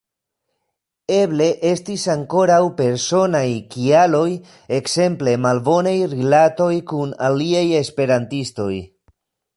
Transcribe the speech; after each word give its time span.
Eble 1.15 1.49
estis 1.71 2.05
ankaŭ 2.13 2.45
personaj 2.79 3.43
kialoj, 3.75 4.25
ekzemple 4.79 5.37
malbonaj 5.45 5.97
rilatoj 6.17 6.73
kun 6.93 7.13
aliaj 7.29 7.67
esperantistoj. 7.85 8.73